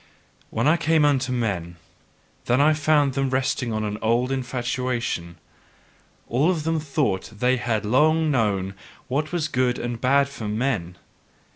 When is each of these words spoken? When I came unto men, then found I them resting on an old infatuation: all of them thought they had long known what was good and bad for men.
When 0.49 0.67
I 0.67 0.77
came 0.77 1.05
unto 1.05 1.31
men, 1.31 1.75
then 2.45 2.57
found 2.73 3.11
I 3.13 3.13
them 3.13 3.29
resting 3.29 3.71
on 3.71 3.83
an 3.83 3.99
old 4.01 4.31
infatuation: 4.31 5.37
all 6.27 6.49
of 6.49 6.63
them 6.63 6.79
thought 6.79 7.31
they 7.37 7.57
had 7.57 7.85
long 7.85 8.31
known 8.31 8.73
what 9.07 9.31
was 9.31 9.47
good 9.47 9.77
and 9.77 10.01
bad 10.01 10.27
for 10.27 10.47
men. 10.47 10.97